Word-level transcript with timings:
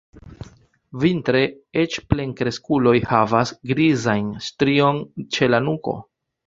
Vintre 1.03 1.41
eĉ 1.83 1.99
plenkreskuloj 2.13 2.97
havas 3.13 3.55
grizajn 3.75 4.35
strion 4.51 5.03
ĉe 5.37 5.55
la 5.55 5.67
nuko. 5.71 6.01